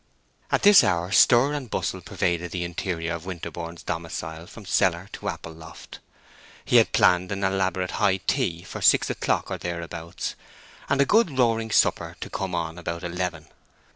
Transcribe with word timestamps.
At 0.51 0.63
this 0.63 0.83
hour 0.83 1.11
stir 1.11 1.53
and 1.53 1.69
bustle 1.69 2.01
pervaded 2.01 2.49
the 2.49 2.63
interior 2.63 3.13
of 3.13 3.27
Winterborne's 3.27 3.83
domicile 3.83 4.47
from 4.47 4.65
cellar 4.65 5.09
to 5.13 5.29
apple 5.29 5.51
loft. 5.53 5.99
He 6.65 6.77
had 6.77 6.91
planned 6.91 7.31
an 7.31 7.43
elaborate 7.43 7.91
high 7.91 8.17
tea 8.17 8.63
for 8.63 8.81
six 8.81 9.11
o'clock 9.11 9.51
or 9.51 9.59
thereabouts, 9.59 10.33
and 10.89 11.01
a 11.01 11.05
good 11.05 11.37
roaring 11.37 11.69
supper 11.69 12.15
to 12.19 12.31
come 12.31 12.55
on 12.55 12.79
about 12.79 13.03
eleven. 13.03 13.45